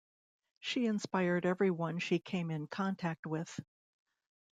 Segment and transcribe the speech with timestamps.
[0.61, 3.59] She inspired everyone she came in contact with.